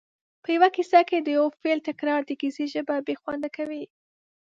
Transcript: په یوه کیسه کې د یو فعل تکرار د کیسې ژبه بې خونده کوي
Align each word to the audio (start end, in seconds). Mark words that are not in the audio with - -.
په 0.43 0.49
یوه 0.55 0.69
کیسه 0.75 0.99
کې 1.09 1.17
د 1.19 1.27
یو 1.37 1.45
فعل 1.61 1.79
تکرار 1.89 2.21
د 2.25 2.31
کیسې 2.41 2.65
ژبه 2.73 2.95
بې 3.05 3.15
خونده 3.21 3.49
کوي 3.57 3.83